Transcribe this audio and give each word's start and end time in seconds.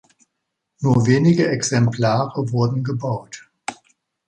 Nur 0.79 1.05
wenige 1.05 1.47
Exemplare 1.47 2.51
wurden 2.51 2.83
gebaut. 2.83 3.47